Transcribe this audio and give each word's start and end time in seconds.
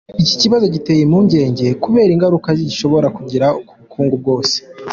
Iki 0.23 0.35
kibazo 0.41 0.65
giteye 0.75 1.01
impungenge 1.03 1.65
kubera 1.83 2.09
ingaruka 2.15 2.49
gishobora 2.69 3.07
kugira 3.17 3.47
ku 3.67 3.73
bukungu 3.81 4.15
bwose. 4.21 4.57